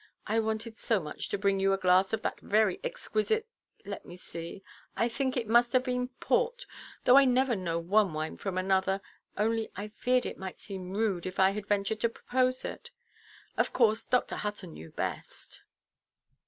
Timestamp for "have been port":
5.73-6.65